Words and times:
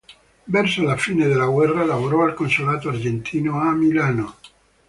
Verso 0.47 0.81
la 0.81 0.97
fine 0.97 1.27
della 1.27 1.45
guerra 1.45 1.85
lavorò 1.85 2.23
al 2.23 2.33
consolato 2.33 2.89
argentino 2.89 3.59
a 3.61 3.71
Milano. 3.73 4.35